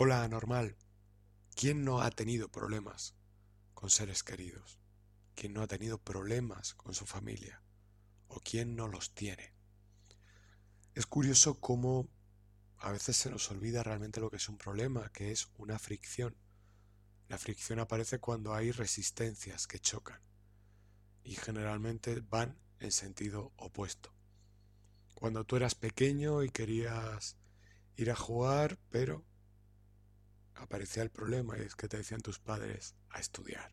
Hola, 0.00 0.22
anormal. 0.22 0.76
¿Quién 1.56 1.84
no 1.84 2.02
ha 2.02 2.12
tenido 2.12 2.48
problemas 2.48 3.16
con 3.74 3.90
seres 3.90 4.22
queridos? 4.22 4.78
¿Quién 5.34 5.52
no 5.52 5.60
ha 5.60 5.66
tenido 5.66 5.98
problemas 5.98 6.74
con 6.74 6.94
su 6.94 7.04
familia? 7.04 7.64
¿O 8.28 8.38
quién 8.38 8.76
no 8.76 8.86
los 8.86 9.12
tiene? 9.12 9.54
Es 10.94 11.04
curioso 11.06 11.58
cómo 11.58 12.08
a 12.76 12.92
veces 12.92 13.16
se 13.16 13.28
nos 13.28 13.50
olvida 13.50 13.82
realmente 13.82 14.20
lo 14.20 14.30
que 14.30 14.36
es 14.36 14.48
un 14.48 14.56
problema, 14.56 15.10
que 15.10 15.32
es 15.32 15.48
una 15.56 15.80
fricción. 15.80 16.36
La 17.26 17.36
fricción 17.36 17.80
aparece 17.80 18.20
cuando 18.20 18.54
hay 18.54 18.70
resistencias 18.70 19.66
que 19.66 19.80
chocan 19.80 20.20
y 21.24 21.34
generalmente 21.34 22.20
van 22.20 22.56
en 22.78 22.92
sentido 22.92 23.52
opuesto. 23.56 24.14
Cuando 25.16 25.42
tú 25.42 25.56
eras 25.56 25.74
pequeño 25.74 26.44
y 26.44 26.50
querías 26.50 27.36
ir 27.96 28.12
a 28.12 28.14
jugar, 28.14 28.78
pero 28.90 29.26
aparecía 30.62 31.02
el 31.02 31.10
problema 31.10 31.56
y 31.58 31.62
es 31.62 31.74
que 31.74 31.88
te 31.88 31.96
decían 31.96 32.20
tus 32.20 32.38
padres 32.38 32.94
a 33.10 33.20
estudiar. 33.20 33.72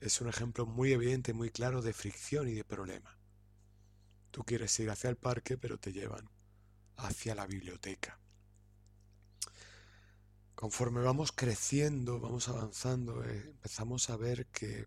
Es 0.00 0.20
un 0.20 0.28
ejemplo 0.28 0.66
muy 0.66 0.92
evidente, 0.92 1.32
muy 1.32 1.50
claro 1.50 1.82
de 1.82 1.92
fricción 1.92 2.48
y 2.48 2.54
de 2.54 2.64
problema. 2.64 3.18
Tú 4.30 4.42
quieres 4.44 4.78
ir 4.80 4.90
hacia 4.90 5.10
el 5.10 5.16
parque, 5.16 5.56
pero 5.56 5.78
te 5.78 5.92
llevan 5.92 6.28
hacia 6.96 7.34
la 7.34 7.46
biblioteca. 7.46 8.18
Conforme 10.54 11.00
vamos 11.00 11.32
creciendo, 11.32 12.20
vamos 12.20 12.48
avanzando, 12.48 13.24
eh, 13.24 13.50
empezamos 13.50 14.10
a 14.10 14.16
ver 14.16 14.46
que 14.46 14.86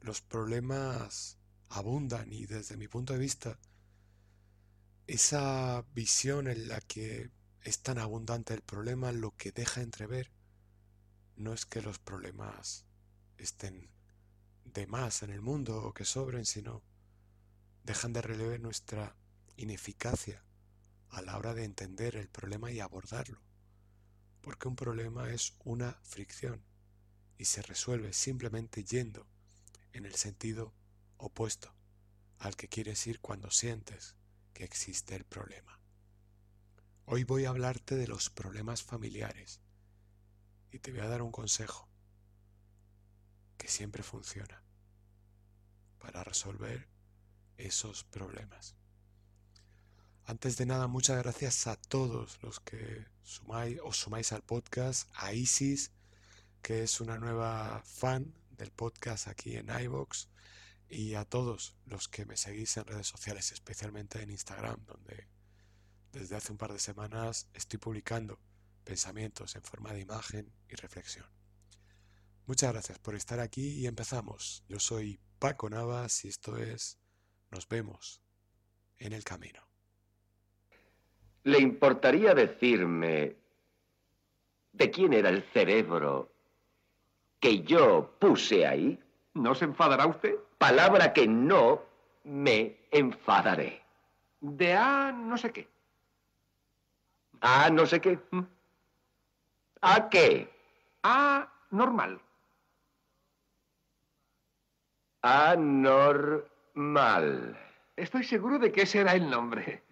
los 0.00 0.20
problemas 0.20 1.38
abundan 1.68 2.32
y 2.32 2.46
desde 2.46 2.76
mi 2.76 2.88
punto 2.88 3.12
de 3.12 3.18
vista, 3.18 3.58
esa 5.06 5.84
visión 5.94 6.48
en 6.48 6.68
la 6.68 6.80
que 6.80 7.30
es 7.64 7.80
tan 7.80 7.98
abundante 7.98 8.52
el 8.52 8.60
problema 8.60 9.10
lo 9.10 9.34
que 9.36 9.50
deja 9.50 9.80
entrever 9.80 10.30
no 11.36 11.54
es 11.54 11.64
que 11.64 11.80
los 11.80 11.98
problemas 11.98 12.84
estén 13.38 13.88
de 14.64 14.86
más 14.86 15.22
en 15.22 15.30
el 15.30 15.40
mundo 15.40 15.82
o 15.82 15.94
que 15.94 16.04
sobren, 16.04 16.44
sino 16.44 16.82
dejan 17.82 18.12
de 18.12 18.22
relevar 18.22 18.60
nuestra 18.60 19.16
ineficacia 19.56 20.44
a 21.08 21.22
la 21.22 21.38
hora 21.38 21.54
de 21.54 21.64
entender 21.64 22.16
el 22.16 22.28
problema 22.28 22.70
y 22.70 22.80
abordarlo. 22.80 23.40
Porque 24.42 24.68
un 24.68 24.76
problema 24.76 25.30
es 25.30 25.54
una 25.64 25.92
fricción 26.02 26.62
y 27.38 27.46
se 27.46 27.62
resuelve 27.62 28.12
simplemente 28.12 28.84
yendo 28.84 29.26
en 29.92 30.04
el 30.04 30.14
sentido 30.14 30.74
opuesto 31.16 31.74
al 32.38 32.56
que 32.56 32.68
quieres 32.68 33.06
ir 33.06 33.20
cuando 33.20 33.50
sientes 33.50 34.16
que 34.52 34.64
existe 34.64 35.16
el 35.16 35.24
problema. 35.24 35.83
Hoy 37.06 37.24
voy 37.24 37.44
a 37.44 37.50
hablarte 37.50 37.96
de 37.96 38.06
los 38.06 38.30
problemas 38.30 38.82
familiares 38.82 39.60
y 40.72 40.78
te 40.78 40.90
voy 40.90 41.00
a 41.00 41.08
dar 41.08 41.20
un 41.20 41.32
consejo 41.32 41.86
que 43.58 43.68
siempre 43.68 44.02
funciona 44.02 44.62
para 45.98 46.24
resolver 46.24 46.88
esos 47.58 48.04
problemas. 48.04 48.74
Antes 50.24 50.56
de 50.56 50.64
nada, 50.64 50.86
muchas 50.86 51.22
gracias 51.22 51.66
a 51.66 51.76
todos 51.76 52.42
los 52.42 52.60
que 52.60 53.06
sumáis, 53.22 53.78
os 53.84 53.98
sumáis 53.98 54.32
al 54.32 54.42
podcast, 54.42 55.10
a 55.14 55.34
Isis, 55.34 55.90
que 56.62 56.82
es 56.82 57.02
una 57.02 57.18
nueva 57.18 57.82
fan 57.84 58.34
del 58.52 58.70
podcast 58.70 59.28
aquí 59.28 59.56
en 59.56 59.68
iVox, 59.68 60.28
y 60.88 61.14
a 61.14 61.26
todos 61.26 61.76
los 61.84 62.08
que 62.08 62.24
me 62.24 62.38
seguís 62.38 62.78
en 62.78 62.86
redes 62.86 63.08
sociales, 63.08 63.52
especialmente 63.52 64.22
en 64.22 64.30
Instagram, 64.30 64.82
donde 64.86 65.28
desde 66.14 66.36
hace 66.36 66.52
un 66.52 66.58
par 66.58 66.72
de 66.72 66.78
semanas 66.78 67.48
estoy 67.54 67.78
publicando 67.78 68.38
pensamientos 68.84 69.56
en 69.56 69.62
forma 69.62 69.92
de 69.92 70.00
imagen 70.00 70.52
y 70.68 70.74
reflexión. 70.76 71.26
Muchas 72.46 72.72
gracias 72.72 72.98
por 72.98 73.14
estar 73.14 73.40
aquí 73.40 73.80
y 73.80 73.86
empezamos. 73.86 74.62
Yo 74.68 74.78
soy 74.78 75.18
Paco 75.38 75.68
Navas 75.68 76.24
y 76.24 76.28
esto 76.28 76.56
es 76.56 76.98
Nos 77.50 77.68
vemos 77.68 78.20
en 78.98 79.12
el 79.12 79.24
camino. 79.24 79.60
¿Le 81.44 81.58
importaría 81.58 82.34
decirme 82.34 83.36
de 84.72 84.90
quién 84.90 85.12
era 85.12 85.28
el 85.28 85.42
cerebro 85.52 86.32
que 87.40 87.62
yo 87.62 88.16
puse 88.18 88.66
ahí? 88.66 88.98
¿No 89.34 89.54
se 89.54 89.64
enfadará 89.64 90.06
usted? 90.06 90.36
Palabra 90.58 91.12
que 91.12 91.26
no 91.26 91.82
me 92.24 92.86
enfadaré. 92.90 93.82
De 94.40 94.74
A 94.74 95.12
no 95.12 95.36
sé 95.36 95.52
qué. 95.52 95.73
¿A 97.46 97.68
no 97.68 97.84
sé 97.84 98.00
qué? 98.00 98.18
¿Mm? 98.30 98.40
¿A 99.82 100.08
qué? 100.08 100.50
A 101.02 101.52
normal. 101.72 102.18
Anormal. 105.20 106.48
Estoy 107.96 108.24
seguro 108.24 108.58
de 108.58 108.72
que 108.72 108.84
ese 108.84 109.00
era 109.00 109.14
el 109.14 109.28
nombre. 109.28 109.84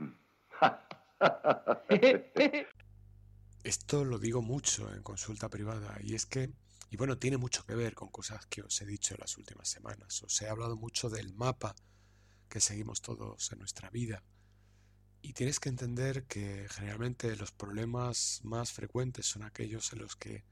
Esto 3.62 4.02
lo 4.06 4.18
digo 4.18 4.40
mucho 4.40 4.90
en 4.94 5.02
consulta 5.02 5.50
privada 5.50 5.98
y 6.00 6.14
es 6.14 6.24
que, 6.24 6.54
y 6.88 6.96
bueno, 6.96 7.18
tiene 7.18 7.36
mucho 7.36 7.66
que 7.66 7.74
ver 7.74 7.94
con 7.94 8.08
cosas 8.08 8.46
que 8.46 8.62
os 8.62 8.80
he 8.80 8.86
dicho 8.86 9.12
en 9.12 9.20
las 9.20 9.36
últimas 9.36 9.68
semanas. 9.68 10.22
Os 10.22 10.40
he 10.40 10.48
hablado 10.48 10.78
mucho 10.78 11.10
del 11.10 11.34
mapa 11.34 11.74
que 12.48 12.60
seguimos 12.60 13.02
todos 13.02 13.52
en 13.52 13.58
nuestra 13.58 13.90
vida 13.90 14.24
y 15.22 15.34
tienes 15.34 15.60
que 15.60 15.68
entender 15.68 16.24
que 16.24 16.66
generalmente 16.68 17.34
los 17.36 17.52
problemas 17.52 18.40
más 18.42 18.72
frecuentes 18.72 19.24
son 19.26 19.44
aquellos 19.44 19.92
en 19.92 20.00
los 20.00 20.16
que 20.16 20.44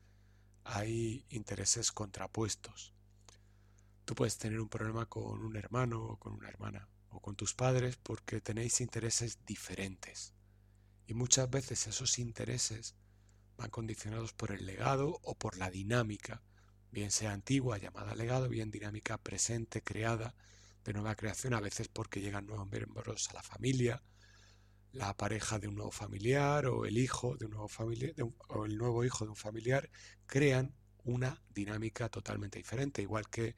hay 0.63 1.25
intereses 1.29 1.91
contrapuestos. 1.91 2.95
Tú 4.05 4.15
puedes 4.15 4.39
tener 4.39 4.61
un 4.61 4.69
problema 4.69 5.07
con 5.07 5.45
un 5.45 5.57
hermano 5.57 6.03
o 6.05 6.17
con 6.17 6.35
una 6.35 6.49
hermana 6.49 6.89
o 7.11 7.21
con 7.21 7.35
tus 7.35 7.55
padres 7.55 7.97
porque 7.97 8.41
tenéis 8.41 8.81
intereses 8.81 9.45
diferentes. 9.45 10.35
Y 11.09 11.15
muchas 11.15 11.51
veces 11.51 11.89
esos 11.89 12.21
intereses 12.21 12.95
van 13.57 13.71
condicionados 13.71 14.33
por 14.33 14.53
el 14.53 14.65
legado 14.67 15.19
o 15.23 15.35
por 15.35 15.59
la 15.59 15.69
dinámica, 15.69 16.43
bien 16.93 17.11
sea 17.11 17.33
antigua 17.33 17.79
llamada 17.79 18.15
legado, 18.15 18.49
bien 18.49 18.71
dinámica 18.71 19.19
presente, 19.19 19.83
creada, 19.83 20.37
de 20.85 20.93
nueva 20.93 21.17
creación, 21.17 21.55
a 21.55 21.61
veces 21.61 21.89
porque 21.89 22.21
llegan 22.21 22.47
nuevos 22.47 22.71
miembros 22.71 23.29
a 23.31 23.35
la 23.35 23.43
familia, 23.43 24.03
la 24.93 25.17
pareja 25.17 25.59
de 25.59 25.69
un 25.69 25.77
nuevo 25.77 25.91
familiar 25.91 26.67
o 26.67 26.85
el 26.85 26.99
hijo 26.99 27.37
de 27.37 27.47
un 27.47 27.53
nuevo 27.53 27.69
familiar 27.69 28.15
o 28.49 28.65
el 28.65 28.77
nuevo 28.77 29.05
hijo 29.05 29.25
de 29.25 29.31
un 29.31 29.37
familiar 29.37 29.89
crean 30.27 30.75
una 31.05 31.43
dinámica 31.55 32.09
totalmente 32.09 32.59
diferente, 32.59 33.03
igual 33.03 33.29
que 33.29 33.57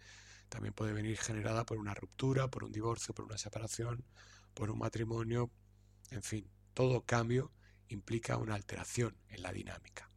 también 0.48 0.74
puede 0.74 0.92
venir 0.92 1.18
generada 1.18 1.64
por 1.64 1.78
una 1.78 1.94
ruptura, 1.94 2.48
por 2.48 2.64
un 2.64 2.72
divorcio, 2.72 3.14
por 3.14 3.24
una 3.24 3.38
separación, 3.38 4.04
por 4.54 4.70
un 4.70 4.78
matrimonio, 4.78 5.50
en 6.10 6.22
fin, 6.22 6.46
todo 6.74 7.04
cambio 7.04 7.52
implica 7.88 8.36
una 8.36 8.54
alteración 8.54 9.16
en 9.28 9.42
la 9.42 9.52
dinámica. 9.52 10.10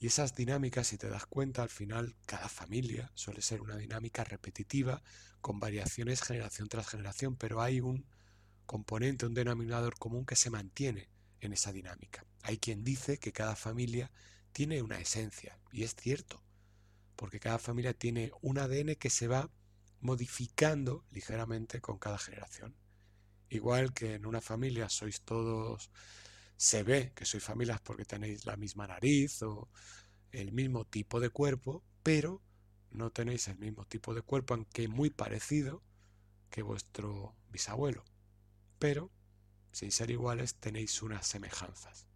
Y 0.00 0.06
esas 0.06 0.34
dinámicas, 0.34 0.86
si 0.86 0.98
te 0.98 1.08
das 1.08 1.26
cuenta, 1.26 1.62
al 1.62 1.70
final 1.70 2.14
cada 2.26 2.48
familia 2.48 3.10
suele 3.14 3.42
ser 3.42 3.60
una 3.60 3.76
dinámica 3.76 4.22
repetitiva 4.22 5.02
con 5.40 5.58
variaciones 5.58 6.22
generación 6.22 6.68
tras 6.68 6.88
generación, 6.88 7.36
pero 7.36 7.60
hay 7.60 7.80
un 7.80 8.06
componente, 8.68 9.26
un 9.26 9.32
denominador 9.32 9.98
común 9.98 10.26
que 10.26 10.36
se 10.36 10.50
mantiene 10.50 11.08
en 11.40 11.54
esa 11.54 11.72
dinámica. 11.72 12.24
Hay 12.42 12.58
quien 12.58 12.84
dice 12.84 13.18
que 13.18 13.32
cada 13.32 13.56
familia 13.56 14.12
tiene 14.52 14.82
una 14.82 15.00
esencia, 15.00 15.58
y 15.72 15.84
es 15.84 15.96
cierto, 15.96 16.44
porque 17.16 17.40
cada 17.40 17.58
familia 17.58 17.94
tiene 17.94 18.30
un 18.42 18.58
ADN 18.58 18.94
que 18.96 19.08
se 19.08 19.26
va 19.26 19.50
modificando 20.00 21.06
ligeramente 21.10 21.80
con 21.80 21.98
cada 21.98 22.18
generación. 22.18 22.76
Igual 23.48 23.94
que 23.94 24.14
en 24.14 24.26
una 24.26 24.42
familia 24.42 24.90
sois 24.90 25.22
todos, 25.22 25.90
se 26.58 26.82
ve 26.82 27.12
que 27.14 27.24
sois 27.24 27.42
familias 27.42 27.80
porque 27.80 28.04
tenéis 28.04 28.44
la 28.44 28.56
misma 28.56 28.86
nariz 28.86 29.42
o 29.42 29.70
el 30.30 30.52
mismo 30.52 30.84
tipo 30.84 31.20
de 31.20 31.30
cuerpo, 31.30 31.82
pero 32.02 32.42
no 32.90 33.10
tenéis 33.10 33.48
el 33.48 33.58
mismo 33.58 33.86
tipo 33.86 34.12
de 34.12 34.20
cuerpo, 34.20 34.52
aunque 34.52 34.88
muy 34.88 35.08
parecido 35.08 35.82
que 36.50 36.62
vuestro 36.62 37.34
bisabuelo 37.50 38.04
pero 38.78 39.10
sin 39.72 39.92
ser 39.92 40.10
iguales 40.10 40.56
tenéis 40.56 41.02
unas 41.02 41.26
semejanzas. 41.26 42.06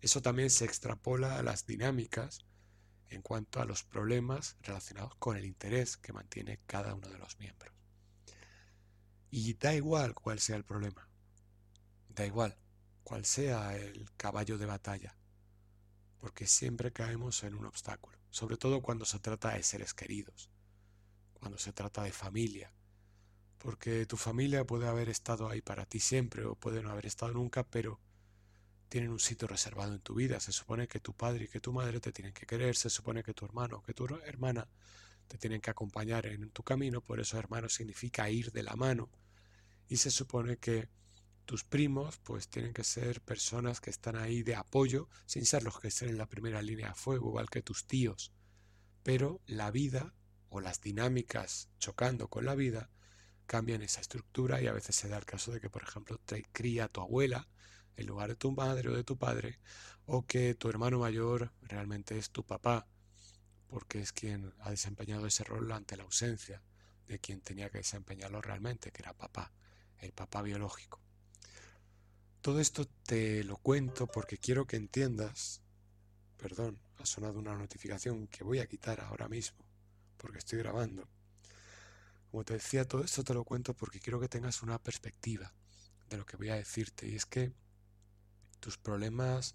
Eso 0.00 0.22
también 0.22 0.50
se 0.50 0.64
extrapola 0.64 1.38
a 1.38 1.42
las 1.42 1.66
dinámicas 1.66 2.40
en 3.08 3.22
cuanto 3.22 3.60
a 3.60 3.64
los 3.64 3.84
problemas 3.84 4.56
relacionados 4.62 5.14
con 5.16 5.36
el 5.36 5.44
interés 5.44 5.96
que 5.96 6.12
mantiene 6.12 6.60
cada 6.66 6.94
uno 6.94 7.08
de 7.08 7.18
los 7.18 7.38
miembros. 7.38 7.72
Y 9.30 9.54
da 9.54 9.74
igual 9.74 10.14
cuál 10.14 10.40
sea 10.40 10.56
el 10.56 10.64
problema, 10.64 11.08
da 12.08 12.26
igual 12.26 12.58
cuál 13.02 13.24
sea 13.24 13.76
el 13.76 14.10
caballo 14.16 14.58
de 14.58 14.66
batalla, 14.66 15.16
porque 16.18 16.46
siempre 16.46 16.92
caemos 16.92 17.44
en 17.44 17.54
un 17.54 17.66
obstáculo, 17.66 18.18
sobre 18.30 18.56
todo 18.56 18.82
cuando 18.82 19.04
se 19.04 19.20
trata 19.20 19.54
de 19.54 19.62
seres 19.62 19.94
queridos, 19.94 20.50
cuando 21.34 21.58
se 21.58 21.72
trata 21.72 22.02
de 22.02 22.12
familia, 22.12 22.72
porque 23.58 24.06
tu 24.06 24.16
familia 24.16 24.64
puede 24.64 24.86
haber 24.86 25.08
estado 25.08 25.48
ahí 25.48 25.60
para 25.60 25.86
ti 25.86 26.00
siempre 26.00 26.44
o 26.44 26.54
puede 26.54 26.82
no 26.82 26.90
haber 26.90 27.06
estado 27.06 27.32
nunca, 27.32 27.64
pero 27.64 28.00
tienen 28.88 29.10
un 29.10 29.18
sitio 29.20 29.48
reservado 29.48 29.94
en 29.94 30.00
tu 30.00 30.14
vida. 30.14 30.40
Se 30.40 30.52
supone 30.52 30.88
que 30.88 31.00
tu 31.00 31.12
padre 31.14 31.44
y 31.44 31.48
que 31.48 31.60
tu 31.60 31.72
madre 31.72 32.00
te 32.00 32.12
tienen 32.12 32.32
que 32.32 32.46
querer, 32.46 32.76
se 32.76 32.90
supone 32.90 33.22
que 33.22 33.34
tu 33.34 33.44
hermano 33.44 33.78
o 33.78 33.82
que 33.82 33.94
tu 33.94 34.06
hermana 34.24 34.68
te 35.26 35.38
tienen 35.38 35.60
que 35.60 35.70
acompañar 35.70 36.26
en 36.26 36.50
tu 36.50 36.62
camino, 36.62 37.00
por 37.00 37.20
eso 37.20 37.38
hermano 37.38 37.68
significa 37.68 38.30
ir 38.30 38.52
de 38.52 38.62
la 38.62 38.76
mano. 38.76 39.10
Y 39.88 39.96
se 39.96 40.10
supone 40.10 40.58
que 40.58 40.88
tus 41.44 41.64
primos 41.64 42.18
pues 42.18 42.48
tienen 42.48 42.72
que 42.72 42.84
ser 42.84 43.20
personas 43.20 43.80
que 43.80 43.90
están 43.90 44.16
ahí 44.16 44.42
de 44.42 44.54
apoyo, 44.54 45.08
sin 45.26 45.46
ser 45.46 45.62
los 45.62 45.80
que 45.80 45.88
estén 45.88 46.08
en 46.08 46.18
la 46.18 46.28
primera 46.28 46.62
línea 46.62 46.88
de 46.88 46.94
fuego, 46.94 47.28
igual 47.28 47.50
que 47.50 47.62
tus 47.62 47.86
tíos. 47.86 48.32
Pero 49.02 49.40
la 49.46 49.70
vida 49.70 50.14
o 50.48 50.60
las 50.60 50.80
dinámicas 50.80 51.68
chocando 51.78 52.28
con 52.28 52.44
la 52.44 52.54
vida 52.54 52.90
cambian 53.46 53.82
esa 53.82 54.00
estructura 54.00 54.60
y 54.60 54.66
a 54.66 54.72
veces 54.72 54.96
se 54.96 55.08
da 55.08 55.16
el 55.18 55.24
caso 55.24 55.52
de 55.52 55.60
que, 55.60 55.70
por 55.70 55.82
ejemplo, 55.82 56.18
te 56.18 56.44
cría 56.52 56.88
tu 56.88 57.00
abuela 57.00 57.48
en 57.96 58.06
lugar 58.06 58.30
de 58.30 58.36
tu 58.36 58.52
madre 58.52 58.90
o 58.90 58.96
de 58.96 59.04
tu 59.04 59.16
padre, 59.16 59.58
o 60.04 60.26
que 60.26 60.54
tu 60.54 60.68
hermano 60.68 60.98
mayor 60.98 61.52
realmente 61.62 62.18
es 62.18 62.30
tu 62.30 62.44
papá, 62.44 62.86
porque 63.68 64.00
es 64.00 64.12
quien 64.12 64.52
ha 64.60 64.70
desempeñado 64.70 65.26
ese 65.26 65.44
rol 65.44 65.70
ante 65.72 65.96
la 65.96 66.04
ausencia 66.04 66.62
de 67.08 67.18
quien 67.18 67.40
tenía 67.40 67.70
que 67.70 67.78
desempeñarlo 67.78 68.40
realmente, 68.40 68.90
que 68.92 69.02
era 69.02 69.14
papá, 69.14 69.52
el 69.98 70.12
papá 70.12 70.42
biológico. 70.42 71.00
Todo 72.40 72.60
esto 72.60 72.86
te 73.04 73.42
lo 73.44 73.56
cuento 73.56 74.06
porque 74.06 74.38
quiero 74.38 74.66
que 74.66 74.76
entiendas, 74.76 75.62
perdón, 76.36 76.78
ha 76.98 77.06
sonado 77.06 77.38
una 77.38 77.56
notificación 77.56 78.28
que 78.28 78.44
voy 78.44 78.60
a 78.60 78.66
quitar 78.66 79.00
ahora 79.00 79.28
mismo, 79.28 79.64
porque 80.16 80.38
estoy 80.38 80.58
grabando. 80.58 81.08
Como 82.36 82.44
te 82.44 82.52
decía, 82.52 82.86
todo 82.86 83.02
esto 83.02 83.24
te 83.24 83.32
lo 83.32 83.44
cuento 83.44 83.72
porque 83.72 83.98
quiero 83.98 84.20
que 84.20 84.28
tengas 84.28 84.62
una 84.62 84.78
perspectiva 84.78 85.54
de 86.10 86.18
lo 86.18 86.26
que 86.26 86.36
voy 86.36 86.50
a 86.50 86.54
decirte, 86.56 87.08
y 87.08 87.14
es 87.14 87.24
que 87.24 87.50
tus 88.60 88.76
problemas 88.76 89.54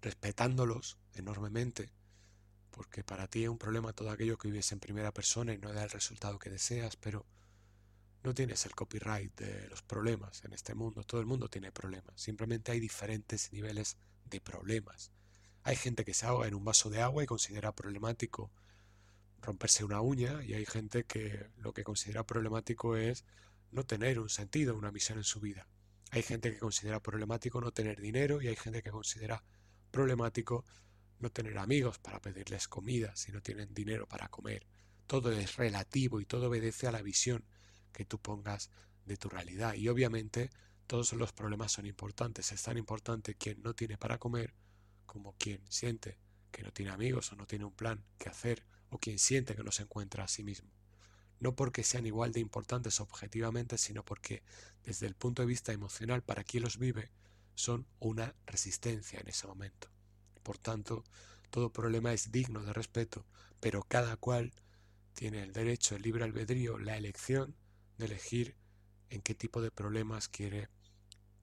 respetándolos 0.00 0.96
enormemente, 1.12 1.92
porque 2.70 3.04
para 3.04 3.28
ti 3.28 3.42
es 3.42 3.50
un 3.50 3.58
problema 3.58 3.92
todo 3.92 4.10
aquello 4.10 4.38
que 4.38 4.48
vives 4.48 4.72
en 4.72 4.80
primera 4.80 5.12
persona 5.12 5.52
y 5.52 5.58
no 5.58 5.74
da 5.74 5.84
el 5.84 5.90
resultado 5.90 6.38
que 6.38 6.48
deseas, 6.48 6.96
pero 6.96 7.26
no 8.24 8.32
tienes 8.32 8.64
el 8.64 8.74
copyright 8.74 9.38
de 9.38 9.68
los 9.68 9.82
problemas 9.82 10.42
en 10.46 10.54
este 10.54 10.74
mundo, 10.74 11.04
todo 11.04 11.20
el 11.20 11.26
mundo 11.26 11.50
tiene 11.50 11.70
problemas, 11.70 12.18
simplemente 12.18 12.72
hay 12.72 12.80
diferentes 12.80 13.52
niveles 13.52 13.98
de 14.24 14.40
problemas. 14.40 15.12
Hay 15.64 15.76
gente 15.76 16.02
que 16.02 16.14
se 16.14 16.24
ahoga 16.24 16.48
en 16.48 16.54
un 16.54 16.64
vaso 16.64 16.88
de 16.88 17.02
agua 17.02 17.22
y 17.22 17.26
considera 17.26 17.72
problemático 17.72 18.50
romperse 19.42 19.84
una 19.84 20.00
uña 20.00 20.42
y 20.44 20.54
hay 20.54 20.64
gente 20.64 21.04
que 21.04 21.50
lo 21.58 21.74
que 21.74 21.84
considera 21.84 22.24
problemático 22.24 22.96
es 22.96 23.24
no 23.72 23.84
tener 23.84 24.18
un 24.18 24.28
sentido, 24.28 24.76
una 24.76 24.92
misión 24.92 25.18
en 25.18 25.24
su 25.24 25.40
vida. 25.40 25.66
Hay 26.10 26.22
gente 26.22 26.52
que 26.52 26.58
considera 26.58 27.00
problemático 27.00 27.60
no 27.60 27.72
tener 27.72 28.00
dinero 28.00 28.40
y 28.40 28.48
hay 28.48 28.56
gente 28.56 28.82
que 28.82 28.90
considera 28.90 29.42
problemático 29.90 30.64
no 31.18 31.30
tener 31.30 31.58
amigos 31.58 31.98
para 31.98 32.20
pedirles 32.20 32.68
comida 32.68 33.14
si 33.16 33.32
no 33.32 33.40
tienen 33.40 33.74
dinero 33.74 34.06
para 34.06 34.28
comer. 34.28 34.66
Todo 35.06 35.32
es 35.32 35.56
relativo 35.56 36.20
y 36.20 36.26
todo 36.26 36.48
obedece 36.48 36.86
a 36.86 36.92
la 36.92 37.02
visión 37.02 37.44
que 37.92 38.04
tú 38.04 38.20
pongas 38.20 38.70
de 39.04 39.16
tu 39.16 39.28
realidad. 39.28 39.74
Y 39.74 39.88
obviamente 39.88 40.50
todos 40.86 41.12
los 41.14 41.32
problemas 41.32 41.72
son 41.72 41.86
importantes. 41.86 42.52
Es 42.52 42.62
tan 42.62 42.78
importante 42.78 43.34
quien 43.34 43.62
no 43.62 43.74
tiene 43.74 43.96
para 43.98 44.18
comer 44.18 44.54
como 45.06 45.34
quien 45.36 45.62
siente 45.70 46.18
que 46.50 46.62
no 46.62 46.72
tiene 46.72 46.92
amigos 46.92 47.32
o 47.32 47.36
no 47.36 47.46
tiene 47.46 47.64
un 47.64 47.74
plan 47.74 48.04
que 48.18 48.28
hacer 48.28 48.64
o 48.92 48.98
quien 48.98 49.18
siente 49.18 49.56
que 49.56 49.64
no 49.64 49.72
se 49.72 49.82
encuentra 49.82 50.22
a 50.22 50.28
sí 50.28 50.44
mismo 50.44 50.70
no 51.42 51.56
porque 51.56 51.82
sean 51.82 52.06
igual 52.06 52.30
de 52.30 52.38
importantes 52.38 53.00
objetivamente, 53.00 53.76
sino 53.76 54.04
porque 54.04 54.44
desde 54.84 55.08
el 55.08 55.16
punto 55.16 55.42
de 55.42 55.46
vista 55.46 55.72
emocional 55.72 56.22
para 56.22 56.44
quien 56.44 56.62
los 56.62 56.78
vive, 56.78 57.10
son 57.56 57.84
una 57.98 58.36
resistencia 58.46 59.18
en 59.18 59.26
ese 59.26 59.48
momento. 59.48 59.88
Por 60.44 60.58
tanto, 60.58 61.02
todo 61.50 61.72
problema 61.72 62.12
es 62.12 62.30
digno 62.30 62.62
de 62.62 62.72
respeto, 62.72 63.26
pero 63.58 63.82
cada 63.82 64.16
cual 64.16 64.52
tiene 65.14 65.42
el 65.42 65.52
derecho, 65.52 65.96
el 65.96 66.02
libre 66.02 66.22
albedrío, 66.22 66.78
la 66.78 66.96
elección 66.96 67.56
de 67.98 68.06
elegir 68.06 68.56
en 69.10 69.20
qué 69.20 69.34
tipo 69.34 69.60
de 69.60 69.72
problemas 69.72 70.28
quiere 70.28 70.68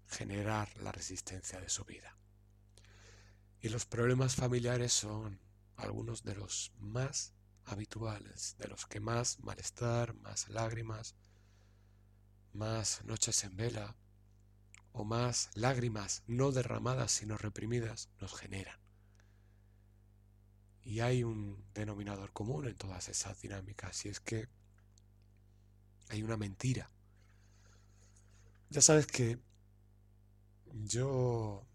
generar 0.07 0.69
la 0.77 0.93
resistencia 0.93 1.59
de 1.59 1.69
su 1.69 1.83
vida. 1.83 2.15
Y 3.59 3.67
los 3.67 3.85
problemas 3.85 4.35
familiares 4.35 4.93
son 4.93 5.41
algunos 5.75 6.23
de 6.23 6.35
los 6.35 6.71
más 6.79 7.33
habituales, 7.71 8.55
de 8.57 8.67
los 8.67 8.85
que 8.85 8.99
más 8.99 9.39
malestar, 9.39 10.13
más 10.15 10.49
lágrimas, 10.49 11.15
más 12.53 13.03
noches 13.05 13.43
en 13.43 13.55
vela 13.55 13.95
o 14.91 15.05
más 15.05 15.49
lágrimas 15.53 16.23
no 16.27 16.51
derramadas 16.51 17.11
sino 17.11 17.37
reprimidas 17.37 18.09
nos 18.19 18.33
generan. 18.33 18.79
Y 20.83 21.01
hay 21.01 21.23
un 21.23 21.63
denominador 21.73 22.33
común 22.33 22.67
en 22.67 22.75
todas 22.75 23.09
esas 23.09 23.39
dinámicas 23.41 24.05
y 24.05 24.09
es 24.09 24.19
que 24.19 24.47
hay 26.09 26.23
una 26.23 26.37
mentira. 26.37 26.89
Ya 28.69 28.81
sabes 28.81 29.07
que 29.07 29.39
yo 30.73 31.65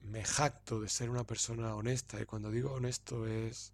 me 0.00 0.24
jacto 0.24 0.80
de 0.80 0.88
ser 0.88 1.10
una 1.10 1.26
persona 1.26 1.74
honesta 1.74 2.20
y 2.20 2.26
cuando 2.26 2.50
digo 2.50 2.72
honesto 2.72 3.26
es 3.26 3.73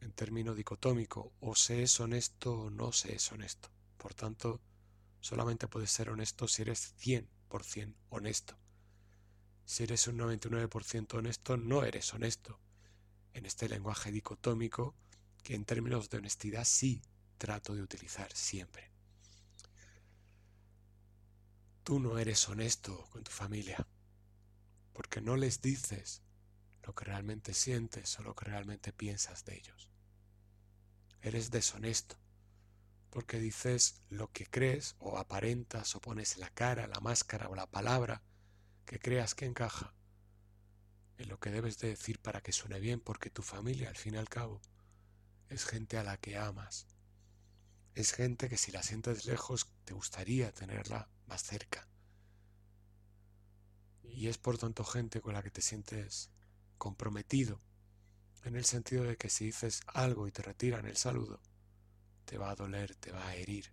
en 0.00 0.12
término 0.12 0.54
dicotómico, 0.54 1.32
o 1.40 1.54
se 1.54 1.82
es 1.82 1.98
honesto 2.00 2.52
o 2.54 2.70
no 2.70 2.92
se 2.92 3.14
es 3.14 3.32
honesto. 3.32 3.70
Por 3.96 4.14
tanto, 4.14 4.60
solamente 5.20 5.68
puedes 5.68 5.90
ser 5.90 6.10
honesto 6.10 6.46
si 6.48 6.62
eres 6.62 6.94
100% 7.00 7.94
honesto. 8.10 8.56
Si 9.64 9.82
eres 9.82 10.06
un 10.06 10.18
99% 10.18 11.14
honesto, 11.14 11.56
no 11.56 11.84
eres 11.84 12.14
honesto. 12.14 12.58
En 13.34 13.44
este 13.44 13.68
lenguaje 13.68 14.10
dicotómico 14.10 14.94
que 15.42 15.54
en 15.54 15.64
términos 15.64 16.08
de 16.10 16.18
honestidad 16.18 16.64
sí 16.64 17.02
trato 17.36 17.74
de 17.74 17.82
utilizar 17.82 18.32
siempre. 18.34 18.90
Tú 21.84 22.00
no 22.00 22.18
eres 22.18 22.48
honesto 22.48 23.06
con 23.10 23.24
tu 23.24 23.30
familia, 23.30 23.86
porque 24.92 25.20
no 25.20 25.36
les 25.36 25.62
dices 25.62 26.22
lo 26.88 26.94
que 26.94 27.04
realmente 27.04 27.52
sientes 27.52 28.18
o 28.18 28.22
lo 28.22 28.34
que 28.34 28.46
realmente 28.46 28.94
piensas 28.94 29.44
de 29.44 29.58
ellos. 29.58 29.90
Eres 31.20 31.50
deshonesto, 31.50 32.16
porque 33.10 33.38
dices 33.38 34.00
lo 34.08 34.32
que 34.32 34.46
crees 34.46 34.96
o 34.98 35.18
aparentas 35.18 35.94
o 35.94 36.00
pones 36.00 36.38
la 36.38 36.48
cara, 36.48 36.86
la 36.86 37.00
máscara 37.00 37.50
o 37.50 37.54
la 37.54 37.66
palabra 37.66 38.22
que 38.86 38.98
creas 38.98 39.34
que 39.34 39.44
encaja 39.44 39.92
en 41.18 41.28
lo 41.28 41.38
que 41.38 41.50
debes 41.50 41.76
de 41.76 41.88
decir 41.88 42.20
para 42.20 42.40
que 42.40 42.52
suene 42.52 42.80
bien, 42.80 43.00
porque 43.00 43.28
tu 43.28 43.42
familia, 43.42 43.90
al 43.90 43.96
fin 43.96 44.14
y 44.14 44.16
al 44.16 44.30
cabo, 44.30 44.62
es 45.50 45.66
gente 45.66 45.98
a 45.98 46.04
la 46.04 46.16
que 46.16 46.38
amas. 46.38 46.86
Es 47.94 48.14
gente 48.14 48.48
que 48.48 48.56
si 48.56 48.72
la 48.72 48.82
sientes 48.82 49.26
lejos 49.26 49.68
te 49.84 49.92
gustaría 49.92 50.54
tenerla 50.54 51.10
más 51.26 51.42
cerca. 51.42 51.86
Y 54.04 54.28
es 54.28 54.38
por 54.38 54.56
tanto 54.56 54.84
gente 54.84 55.20
con 55.20 55.34
la 55.34 55.42
que 55.42 55.50
te 55.50 55.60
sientes 55.60 56.30
comprometido, 56.78 57.60
en 58.44 58.56
el 58.56 58.64
sentido 58.64 59.04
de 59.04 59.16
que 59.16 59.28
si 59.28 59.46
dices 59.46 59.82
algo 59.86 60.26
y 60.26 60.32
te 60.32 60.42
retiran 60.42 60.86
el 60.86 60.96
saludo, 60.96 61.40
te 62.24 62.38
va 62.38 62.50
a 62.50 62.54
doler, 62.54 62.94
te 62.94 63.12
va 63.12 63.26
a 63.26 63.36
herir. 63.36 63.72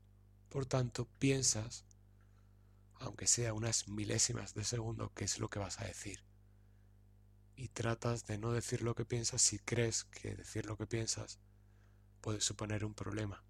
Por 0.50 0.66
tanto, 0.66 1.08
piensas, 1.20 1.86
aunque 3.00 3.28
sea 3.28 3.54
unas 3.54 3.88
milésimas 3.88 4.54
de 4.54 4.64
segundo, 4.64 5.14
qué 5.14 5.26
es 5.26 5.40
lo 5.40 5.50
que 5.50 5.60
vas 5.60 5.80
a 5.80 5.86
decir. 5.86 6.24
Y 7.56 7.70
tratas 7.70 8.26
de 8.26 8.38
no 8.38 8.52
decir 8.52 8.82
lo 8.82 8.96
que 8.96 9.06
piensas 9.06 9.42
si 9.42 9.60
crees 9.60 10.04
que 10.06 10.36
decir 10.36 10.66
lo 10.66 10.78
que 10.78 10.88
piensas 10.88 11.40
puede 12.22 12.42
suponer 12.42 12.84
un 12.84 12.94
problema. 12.94 13.44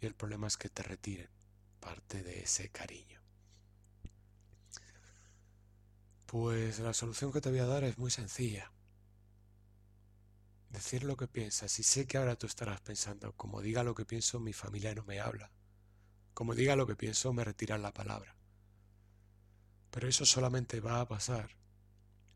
Y 0.00 0.06
el 0.06 0.14
problema 0.14 0.46
es 0.46 0.56
que 0.56 0.68
te 0.68 0.82
retiren 0.82 1.30
parte 1.80 2.22
de 2.22 2.40
ese 2.40 2.70
cariño. 2.70 3.17
Pues 6.28 6.78
la 6.80 6.92
solución 6.92 7.32
que 7.32 7.40
te 7.40 7.48
voy 7.48 7.60
a 7.60 7.64
dar 7.64 7.84
es 7.84 7.96
muy 7.96 8.10
sencilla. 8.10 8.70
Decir 10.68 11.04
lo 11.04 11.16
que 11.16 11.26
piensas. 11.26 11.78
Y 11.78 11.82
sé 11.82 12.06
que 12.06 12.18
ahora 12.18 12.36
tú 12.36 12.46
estarás 12.46 12.82
pensando, 12.82 13.32
como 13.32 13.62
diga 13.62 13.82
lo 13.82 13.94
que 13.94 14.04
pienso, 14.04 14.38
mi 14.38 14.52
familia 14.52 14.94
no 14.94 15.04
me 15.04 15.20
habla. 15.20 15.50
Como 16.34 16.54
diga 16.54 16.76
lo 16.76 16.86
que 16.86 16.96
pienso, 16.96 17.32
me 17.32 17.44
retiran 17.44 17.80
la 17.80 17.94
palabra. 17.94 18.36
Pero 19.90 20.06
eso 20.06 20.26
solamente 20.26 20.80
va 20.80 21.00
a 21.00 21.08
pasar 21.08 21.56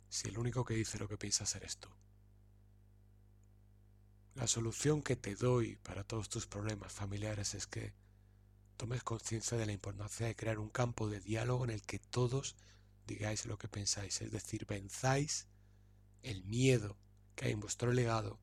si 0.09 0.29
el 0.29 0.39
único 0.39 0.65
que 0.65 0.73
dice 0.73 0.99
lo 0.99 1.07
que 1.07 1.19
piensas 1.19 1.55
eres 1.55 1.77
tú. 1.77 1.91
La 4.37 4.47
solución 4.47 5.03
que 5.03 5.17
te 5.17 5.37
doy 5.37 5.77
para 5.77 6.03
todos 6.03 6.31
tus 6.31 6.47
problemas 6.47 6.95
familiares 6.95 7.53
es 7.53 7.67
que 7.67 7.93
tomes 8.79 9.03
conciencia 9.03 9.59
de 9.59 9.67
la 9.67 9.73
importancia 9.73 10.27
de 10.27 10.35
crear 10.35 10.59
un 10.59 10.71
campo 10.71 11.11
de 11.11 11.21
diálogo 11.21 11.65
en 11.65 11.71
el 11.73 11.83
que 11.83 11.99
todos 11.99 12.57
digáis 13.15 13.47
lo 13.47 13.59
que 13.59 13.69
pensáis, 13.69 14.21
es 14.23 14.31
decir, 14.31 14.67
venzáis 14.67 15.47
el 16.23 16.45
miedo 16.45 16.99
que 17.35 17.47
hay 17.47 17.53
en 17.53 17.61
vuestro 17.61 17.93
legado 17.93 18.41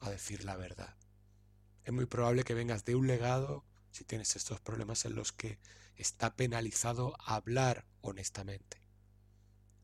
a 0.00 0.10
decir 0.10 0.44
la 0.44 0.56
verdad. 0.56 0.96
Es 1.84 1.92
muy 1.92 2.06
probable 2.06 2.44
que 2.44 2.54
vengas 2.54 2.84
de 2.84 2.94
un 2.94 3.06
legado, 3.06 3.64
si 3.90 4.04
tienes 4.04 4.36
estos 4.36 4.60
problemas 4.60 5.04
en 5.04 5.14
los 5.14 5.32
que 5.32 5.58
está 5.96 6.36
penalizado 6.36 7.16
hablar 7.24 7.86
honestamente. 8.00 8.82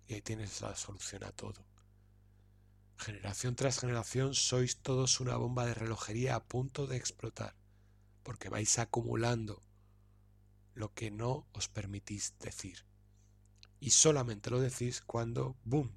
Y 0.06 0.14
ahí 0.14 0.22
tienes 0.22 0.60
la 0.60 0.74
solución 0.76 1.24
a 1.24 1.32
todo. 1.32 1.64
Generación 2.96 3.56
tras 3.56 3.80
generación 3.80 4.34
sois 4.34 4.78
todos 4.78 5.20
una 5.20 5.36
bomba 5.36 5.66
de 5.66 5.74
relojería 5.74 6.36
a 6.36 6.44
punto 6.44 6.86
de 6.86 6.96
explotar, 6.96 7.56
porque 8.22 8.48
vais 8.48 8.78
acumulando 8.78 9.62
lo 10.74 10.92
que 10.94 11.10
no 11.10 11.46
os 11.52 11.68
permitís 11.68 12.38
decir. 12.38 12.84
Y 13.82 13.90
solamente 13.90 14.48
lo 14.48 14.60
decís 14.60 15.00
cuando, 15.00 15.56
¡boom!, 15.64 15.90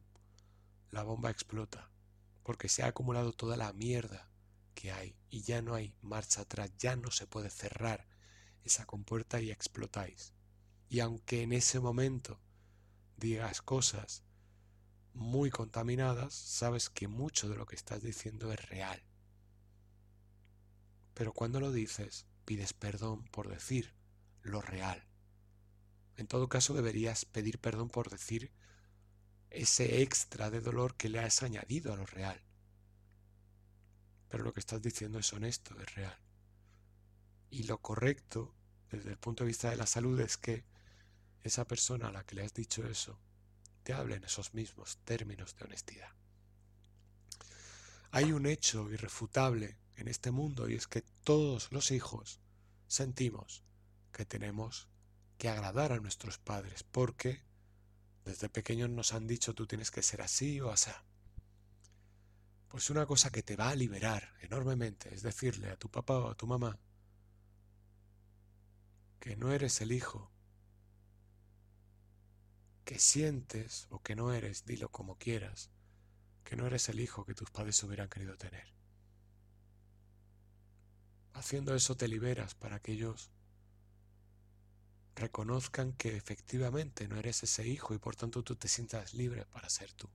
la 0.89 1.03
bomba 1.03 1.29
explota, 1.29 1.91
porque 2.41 2.67
se 2.67 2.81
ha 2.81 2.87
acumulado 2.87 3.31
toda 3.31 3.57
la 3.57 3.71
mierda 3.73 4.27
que 4.73 4.91
hay 4.91 5.15
y 5.29 5.43
ya 5.43 5.61
no 5.61 5.75
hay 5.75 5.93
marcha 6.01 6.41
atrás, 6.41 6.71
ya 6.79 6.95
no 6.95 7.11
se 7.11 7.27
puede 7.27 7.51
cerrar 7.51 8.07
esa 8.63 8.87
compuerta 8.87 9.39
y 9.39 9.51
explotáis. 9.51 10.33
Y 10.89 10.99
aunque 10.99 11.43
en 11.43 11.53
ese 11.53 11.79
momento 11.79 12.39
digas 13.17 13.61
cosas 13.61 14.23
muy 15.13 15.51
contaminadas, 15.51 16.33
sabes 16.33 16.89
que 16.89 17.07
mucho 17.07 17.49
de 17.49 17.55
lo 17.55 17.67
que 17.67 17.75
estás 17.75 18.01
diciendo 18.01 18.51
es 18.51 18.67
real. 18.67 19.03
Pero 21.13 21.33
cuando 21.33 21.59
lo 21.59 21.71
dices, 21.71 22.25
pides 22.45 22.73
perdón 22.73 23.25
por 23.25 23.47
decir 23.47 23.93
lo 24.41 24.59
real. 24.61 25.05
En 26.17 26.27
todo 26.27 26.47
caso, 26.47 26.73
deberías 26.73 27.25
pedir 27.25 27.59
perdón 27.59 27.89
por 27.89 28.09
decir 28.09 28.51
ese 29.49 30.01
extra 30.01 30.49
de 30.49 30.61
dolor 30.61 30.95
que 30.95 31.09
le 31.09 31.19
has 31.19 31.43
añadido 31.43 31.93
a 31.93 31.97
lo 31.97 32.05
real. 32.05 32.41
Pero 34.29 34.43
lo 34.43 34.53
que 34.53 34.59
estás 34.59 34.81
diciendo 34.81 35.19
es 35.19 35.31
honesto, 35.33 35.79
es 35.79 35.95
real. 35.95 36.17
Y 37.49 37.63
lo 37.63 37.77
correcto, 37.81 38.53
desde 38.91 39.11
el 39.11 39.17
punto 39.17 39.43
de 39.43 39.49
vista 39.49 39.69
de 39.69 39.77
la 39.77 39.85
salud, 39.85 40.19
es 40.19 40.37
que 40.37 40.65
esa 41.43 41.65
persona 41.65 42.07
a 42.07 42.11
la 42.11 42.25
que 42.25 42.35
le 42.35 42.43
has 42.43 42.53
dicho 42.53 42.85
eso 42.85 43.19
te 43.83 43.93
hable 43.93 44.15
en 44.15 44.23
esos 44.23 44.53
mismos 44.53 44.97
términos 45.05 45.55
de 45.55 45.65
honestidad. 45.65 46.09
Hay 48.11 48.31
un 48.31 48.47
hecho 48.47 48.91
irrefutable 48.91 49.77
en 49.95 50.07
este 50.07 50.31
mundo 50.31 50.67
y 50.67 50.73
es 50.73 50.87
que 50.87 51.03
todos 51.23 51.71
los 51.71 51.91
hijos 51.91 52.39
sentimos 52.87 53.63
que 54.11 54.25
tenemos 54.25 54.87
agradar 55.47 55.91
a 55.91 55.99
nuestros 55.99 56.37
padres 56.37 56.83
porque 56.83 57.41
desde 58.23 58.49
pequeños 58.49 58.89
nos 58.89 59.13
han 59.13 59.27
dicho 59.27 59.53
tú 59.53 59.67
tienes 59.67 59.91
que 59.91 60.01
ser 60.01 60.21
así 60.21 60.59
o 60.59 60.71
así. 60.71 60.91
Pues 62.69 62.89
una 62.89 63.05
cosa 63.05 63.31
que 63.31 63.43
te 63.43 63.55
va 63.55 63.69
a 63.69 63.75
liberar 63.75 64.33
enormemente 64.41 65.13
es 65.13 65.21
decirle 65.21 65.69
a 65.69 65.77
tu 65.77 65.89
papá 65.89 66.17
o 66.17 66.29
a 66.29 66.35
tu 66.35 66.47
mamá 66.47 66.77
que 69.19 69.35
no 69.35 69.51
eres 69.51 69.81
el 69.81 69.91
hijo 69.91 70.31
que 72.85 72.99
sientes 72.99 73.87
o 73.89 74.01
que 74.01 74.15
no 74.15 74.31
eres, 74.31 74.65
dilo 74.65 74.89
como 74.89 75.17
quieras, 75.17 75.71
que 76.43 76.55
no 76.55 76.67
eres 76.67 76.87
el 76.87 76.99
hijo 76.99 77.25
que 77.25 77.33
tus 77.33 77.49
padres 77.49 77.81
hubieran 77.83 78.07
querido 78.07 78.37
tener. 78.37 78.67
Haciendo 81.33 81.75
eso 81.75 81.97
te 81.97 82.07
liberas 82.07 82.53
para 82.53 82.79
que 82.79 82.93
ellos 82.93 83.31
reconozcan 85.15 85.93
que 85.93 86.17
efectivamente 86.17 87.07
no 87.07 87.17
eres 87.17 87.43
ese 87.43 87.67
hijo 87.67 87.93
y 87.93 87.97
por 87.97 88.15
tanto 88.15 88.43
tú 88.43 88.55
te 88.55 88.67
sientas 88.67 89.13
libre 89.13 89.45
para 89.45 89.69
ser 89.69 89.91
tú. 89.93 90.09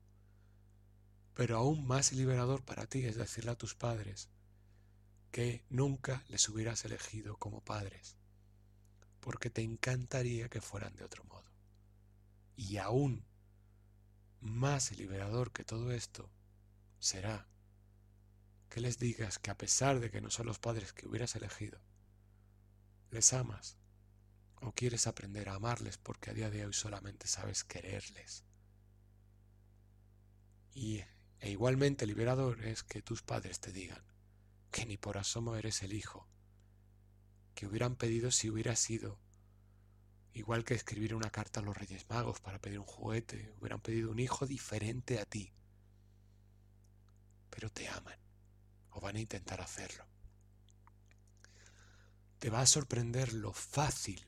Pero 1.35 1.57
aún 1.57 1.87
más 1.87 2.12
liberador 2.12 2.62
para 2.64 2.87
ti 2.87 3.07
es 3.07 3.16
decirle 3.16 3.52
a 3.52 3.59
tus 3.59 3.75
padres 3.75 4.28
que 5.30 5.64
nunca 5.71 6.25
les 6.28 6.49
hubieras 6.49 6.85
elegido 6.85 7.37
como 7.37 7.62
padres, 7.62 8.16
porque 9.21 9.49
te 9.49 9.62
encantaría 9.62 10.49
que 10.49 10.61
fueran 10.61 10.95
de 10.97 11.04
otro 11.04 11.25
modo. 11.25 11.49
Y 12.57 12.76
aún 12.76 13.25
más 14.40 14.97
liberador 14.99 15.52
que 15.52 15.64
todo 15.64 15.92
esto 15.92 16.28
será 16.99 17.47
que 18.69 18.80
les 18.80 18.99
digas 18.99 19.38
que 19.38 19.50
a 19.50 19.57
pesar 19.57 20.00
de 20.00 20.11
que 20.11 20.21
no 20.21 20.30
son 20.30 20.47
los 20.47 20.59
padres 20.59 20.92
que 20.92 21.09
hubieras 21.09 21.35
elegido, 21.37 21.80
les 23.11 23.33
amas 23.33 23.80
o 24.61 24.73
quieres 24.73 25.07
aprender 25.07 25.49
a 25.49 25.55
amarles 25.55 25.99
porque 25.99 26.31
a 26.31 26.35
día 26.35 26.50
de 26.50 26.67
hoy 26.67 26.73
solamente 26.73 27.26
sabes 27.26 27.64
quererles. 27.64 28.45
Y 30.75 31.02
e 31.40 31.50
igualmente 31.50 32.07
liberador 32.07 32.62
es 32.64 32.83
que 32.83 33.02
tus 33.02 33.23
padres 33.23 33.61
te 33.61 33.73
digan 33.73 34.02
que 34.71 34.87
ni 34.87 34.97
por 34.97 35.19
asomo 35.19 35.57
eres 35.57 35.83
el 35.83 35.93
hijo 35.93 36.29
que 37.55 37.67
hubieran 37.67 37.97
pedido 37.97 38.31
si 38.31 38.50
hubiera 38.50 38.76
sido 38.76 39.19
Igual 40.33 40.64
que 40.64 40.75
escribir 40.75 41.14
una 41.14 41.31
carta 41.31 41.61
a 41.61 41.62
los 41.62 41.76
Reyes 41.76 42.09
Magos 42.09 42.40
para 42.40 42.61
pedir 42.61 42.79
un 42.79 42.87
juguete, 42.87 43.52
hubieran 43.59 43.81
pedido 43.81 44.11
un 44.11 44.21
hijo 44.21 44.47
diferente 44.47 45.19
a 45.19 45.25
ti. 45.25 45.52
Pero 47.50 47.71
te 47.71 47.88
aman, 47.88 48.19
o 48.90 49.00
van 49.00 49.17
a 49.17 49.21
intentar 49.21 49.61
hacerlo. 49.61 50.05
Te 52.38 52.49
va 52.49 52.61
a 52.61 52.67
sorprender 52.67 53.33
lo 53.33 53.52
fácil 53.52 54.26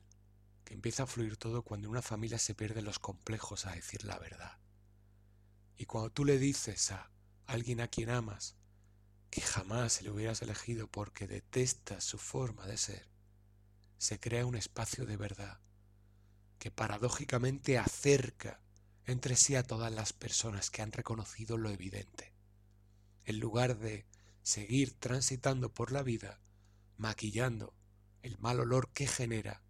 empieza 0.73 1.03
a 1.03 1.07
fluir 1.07 1.37
todo 1.37 1.63
cuando 1.63 1.87
en 1.87 1.91
una 1.91 2.01
familia 2.01 2.39
se 2.39 2.55
pierden 2.55 2.85
los 2.85 2.99
complejos 2.99 3.65
a 3.65 3.71
decir 3.71 4.03
la 4.05 4.19
verdad. 4.19 4.57
Y 5.77 5.85
cuando 5.85 6.11
tú 6.11 6.25
le 6.25 6.37
dices 6.37 6.91
a 6.91 7.11
alguien 7.45 7.81
a 7.81 7.87
quien 7.87 8.09
amas 8.09 8.55
que 9.29 9.41
jamás 9.41 9.93
se 9.93 10.03
le 10.03 10.11
hubieras 10.11 10.41
elegido 10.41 10.87
porque 10.87 11.27
detestas 11.27 12.03
su 12.03 12.17
forma 12.17 12.67
de 12.67 12.77
ser, 12.77 13.07
se 13.97 14.19
crea 14.19 14.45
un 14.45 14.55
espacio 14.55 15.05
de 15.05 15.17
verdad 15.17 15.59
que 16.59 16.71
paradójicamente 16.71 17.77
acerca 17.77 18.61
entre 19.05 19.35
sí 19.35 19.55
a 19.55 19.63
todas 19.63 19.91
las 19.91 20.13
personas 20.13 20.69
que 20.69 20.81
han 20.81 20.91
reconocido 20.91 21.57
lo 21.57 21.69
evidente, 21.69 22.33
en 23.25 23.39
lugar 23.39 23.77
de 23.77 24.05
seguir 24.43 24.93
transitando 24.99 25.73
por 25.73 25.91
la 25.91 26.03
vida 26.03 26.39
maquillando 26.97 27.73
el 28.21 28.37
mal 28.37 28.59
olor 28.59 28.91
que 28.93 29.07
genera 29.07 29.61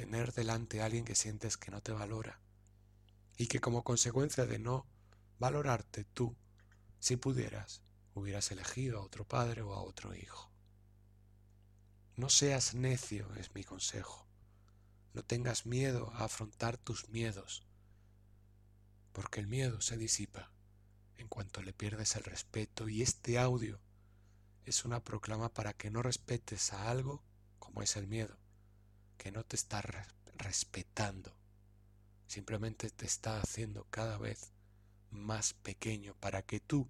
tener 0.00 0.32
delante 0.32 0.80
a 0.80 0.86
alguien 0.86 1.04
que 1.04 1.14
sientes 1.14 1.58
que 1.58 1.70
no 1.70 1.82
te 1.82 1.92
valora 1.92 2.40
y 3.36 3.48
que 3.48 3.60
como 3.60 3.84
consecuencia 3.84 4.46
de 4.46 4.58
no 4.58 4.86
valorarte 5.38 6.04
tú, 6.04 6.34
si 7.00 7.16
pudieras, 7.16 7.82
hubieras 8.14 8.50
elegido 8.50 8.98
a 8.98 9.02
otro 9.02 9.28
padre 9.28 9.60
o 9.60 9.74
a 9.74 9.82
otro 9.82 10.14
hijo. 10.14 10.50
No 12.16 12.30
seas 12.30 12.74
necio, 12.74 13.34
es 13.34 13.54
mi 13.54 13.62
consejo. 13.62 14.26
No 15.12 15.22
tengas 15.22 15.66
miedo 15.66 16.10
a 16.14 16.24
afrontar 16.24 16.78
tus 16.78 17.10
miedos, 17.10 17.66
porque 19.12 19.40
el 19.40 19.48
miedo 19.48 19.82
se 19.82 19.98
disipa 19.98 20.50
en 21.18 21.28
cuanto 21.28 21.60
le 21.60 21.74
pierdes 21.74 22.16
el 22.16 22.24
respeto 22.24 22.88
y 22.88 23.02
este 23.02 23.38
audio 23.38 23.82
es 24.64 24.86
una 24.86 25.04
proclama 25.04 25.52
para 25.52 25.74
que 25.74 25.90
no 25.90 26.02
respetes 26.02 26.72
a 26.72 26.90
algo 26.90 27.22
como 27.58 27.82
es 27.82 27.96
el 27.96 28.06
miedo, 28.06 28.38
que 29.20 29.30
no 29.30 29.44
te 29.44 29.56
está 29.56 29.82
respetando, 30.34 31.30
simplemente 32.26 32.88
te 32.88 33.04
está 33.04 33.40
haciendo 33.40 33.84
cada 33.90 34.16
vez 34.16 34.50
más 35.10 35.52
pequeño 35.52 36.14
para 36.20 36.40
que 36.42 36.60
tú 36.60 36.88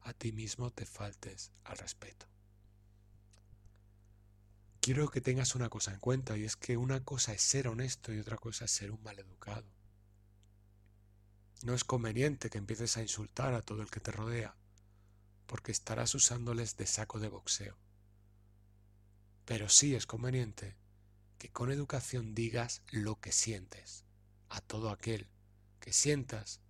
a 0.00 0.14
ti 0.14 0.32
mismo 0.32 0.70
te 0.70 0.86
faltes 0.86 1.52
al 1.64 1.76
respeto 1.76 2.30
quiero 4.80 5.10
que 5.10 5.20
tengas 5.20 5.54
una 5.54 5.68
cosa 5.68 5.92
en 5.92 6.00
cuenta 6.00 6.36
y 6.36 6.44
es 6.44 6.56
que 6.56 6.76
una 6.76 7.04
cosa 7.04 7.32
es 7.32 7.42
ser 7.42 7.68
honesto 7.68 8.12
y 8.12 8.18
otra 8.18 8.36
cosa 8.36 8.64
es 8.64 8.70
ser 8.70 8.90
un 8.90 9.02
maleducado. 9.02 9.70
No 11.62 11.74
es 11.74 11.84
conveniente 11.84 12.48
que 12.48 12.58
empieces 12.58 12.96
a 12.96 13.02
insultar 13.02 13.52
a 13.54 13.62
todo 13.62 13.82
el 13.82 13.90
que 13.90 14.00
te 14.00 14.10
rodea, 14.10 14.56
porque 15.46 15.72
estarás 15.72 16.14
usándoles 16.14 16.76
de 16.76 16.86
saco 16.86 17.20
de 17.20 17.28
boxeo. 17.28 17.76
Pero 19.44 19.68
sí 19.68 19.94
es 19.94 20.06
conveniente 20.06 20.76
que 21.40 21.48
con 21.48 21.72
educación 21.72 22.34
digas 22.34 22.82
lo 22.90 23.18
que 23.18 23.32
sientes 23.32 24.04
a 24.50 24.60
todo 24.60 24.90
aquel 24.90 25.26
que 25.80 25.90
sientas 25.90 26.60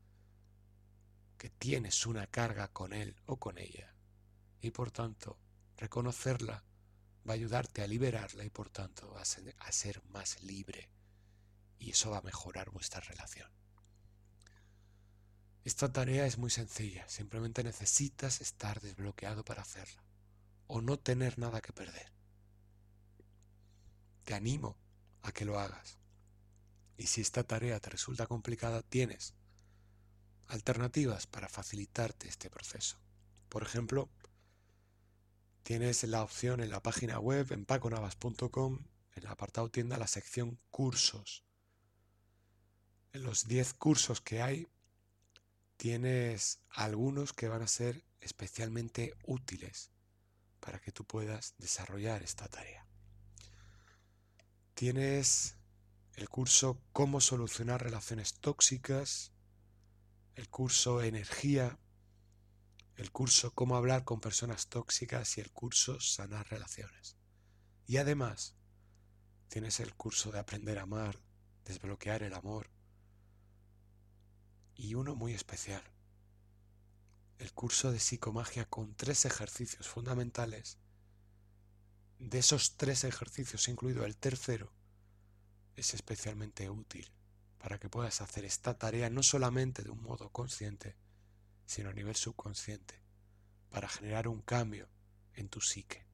que 1.38 1.50
tienes 1.50 2.06
una 2.06 2.28
carga 2.28 2.68
con 2.68 2.92
él 2.92 3.16
o 3.26 3.40
con 3.40 3.58
ella 3.58 3.92
y 4.60 4.70
por 4.70 4.92
tanto 4.92 5.36
reconocerla 5.76 6.62
va 7.28 7.32
a 7.32 7.34
ayudarte 7.34 7.82
a 7.82 7.88
liberarla 7.88 8.44
y 8.44 8.50
por 8.50 8.70
tanto 8.70 9.18
a 9.18 9.24
ser, 9.24 9.56
a 9.58 9.72
ser 9.72 10.04
más 10.04 10.40
libre. 10.44 10.88
Y 11.80 11.90
eso 11.90 12.10
va 12.10 12.18
a 12.18 12.22
mejorar 12.22 12.70
vuestra 12.70 13.00
relación. 13.00 13.50
Esta 15.64 15.92
tarea 15.92 16.26
es 16.26 16.38
muy 16.38 16.50
sencilla, 16.50 17.08
simplemente 17.08 17.64
necesitas 17.64 18.40
estar 18.40 18.80
desbloqueado 18.80 19.44
para 19.44 19.62
hacerla 19.62 20.04
o 20.68 20.80
no 20.80 20.96
tener 20.96 21.40
nada 21.40 21.60
que 21.60 21.72
perder. 21.72 22.19
Te 24.30 24.36
animo 24.36 24.76
a 25.22 25.32
que 25.32 25.44
lo 25.44 25.58
hagas. 25.58 25.98
Y 26.96 27.08
si 27.08 27.20
esta 27.20 27.42
tarea 27.42 27.80
te 27.80 27.90
resulta 27.90 28.28
complicada, 28.28 28.80
tienes 28.80 29.34
alternativas 30.46 31.26
para 31.26 31.48
facilitarte 31.48 32.28
este 32.28 32.48
proceso. 32.48 32.96
Por 33.48 33.64
ejemplo, 33.64 34.08
Tienes 35.64 36.04
la 36.04 36.22
opción 36.22 36.60
en 36.60 36.70
la 36.70 36.80
página 36.80 37.18
web 37.18 37.50
en 37.50 37.64
paconavas.com, 37.64 38.78
en 39.16 39.22
el 39.24 39.26
apartado 39.26 39.68
tienda, 39.68 39.98
la 39.98 40.06
sección 40.06 40.60
cursos. 40.70 41.42
En 43.12 43.24
los 43.24 43.48
10 43.48 43.74
cursos 43.74 44.20
que 44.20 44.42
hay, 44.42 44.68
tienes 45.76 46.60
algunos 46.70 47.32
que 47.32 47.48
van 47.48 47.62
a 47.62 47.66
ser 47.66 48.04
especialmente 48.20 49.12
útiles 49.24 49.90
para 50.60 50.78
que 50.78 50.92
tú 50.92 51.04
puedas 51.04 51.56
desarrollar 51.58 52.22
esta 52.22 52.46
tarea. 52.46 52.89
Tienes 54.80 55.58
el 56.14 56.30
curso 56.30 56.80
Cómo 56.94 57.20
solucionar 57.20 57.82
relaciones 57.82 58.40
tóxicas, 58.40 59.30
el 60.36 60.48
curso 60.48 61.02
Energía, 61.02 61.78
el 62.96 63.12
curso 63.12 63.50
Cómo 63.50 63.76
hablar 63.76 64.04
con 64.04 64.22
personas 64.22 64.68
tóxicas 64.68 65.36
y 65.36 65.42
el 65.42 65.50
curso 65.50 66.00
Sanar 66.00 66.48
relaciones. 66.48 67.18
Y 67.86 67.98
además, 67.98 68.56
tienes 69.48 69.80
el 69.80 69.94
curso 69.96 70.32
de 70.32 70.38
Aprender 70.38 70.78
a 70.78 70.84
amar, 70.84 71.20
desbloquear 71.66 72.22
el 72.22 72.32
amor 72.32 72.70
y 74.74 74.94
uno 74.94 75.14
muy 75.14 75.34
especial, 75.34 75.84
el 77.36 77.52
curso 77.52 77.92
de 77.92 78.00
psicomagia 78.00 78.64
con 78.64 78.94
tres 78.94 79.26
ejercicios 79.26 79.86
fundamentales. 79.86 80.78
De 82.20 82.38
esos 82.38 82.76
tres 82.76 83.04
ejercicios, 83.04 83.66
incluido 83.68 84.04
el 84.04 84.18
tercero, 84.18 84.70
es 85.74 85.94
especialmente 85.94 86.68
útil 86.68 87.10
para 87.56 87.80
que 87.80 87.88
puedas 87.88 88.20
hacer 88.20 88.44
esta 88.44 88.76
tarea 88.76 89.08
no 89.08 89.22
solamente 89.22 89.82
de 89.82 89.90
un 89.90 90.02
modo 90.02 90.28
consciente, 90.28 90.96
sino 91.64 91.88
a 91.88 91.94
nivel 91.94 92.14
subconsciente, 92.14 93.02
para 93.70 93.88
generar 93.88 94.28
un 94.28 94.42
cambio 94.42 94.90
en 95.32 95.48
tu 95.48 95.62
psique 95.62 96.06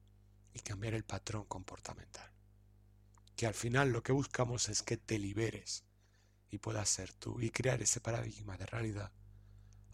y 0.53 0.61
cambiar 0.61 0.93
el 0.93 1.03
patrón 1.03 1.43
comportamental. 1.43 2.31
Que 3.35 3.45
al 3.45 3.53
final 3.53 3.91
lo 3.91 4.01
que 4.01 4.13
buscamos 4.13 4.69
es 4.69 4.83
que 4.83 4.95
te 4.95 5.19
liberes 5.19 5.83
y 6.49 6.57
puedas 6.59 6.87
ser 6.87 7.11
tú 7.11 7.41
y 7.41 7.49
crear 7.49 7.81
ese 7.81 7.99
paradigma 7.99 8.57
de 8.57 8.65
realidad 8.65 9.11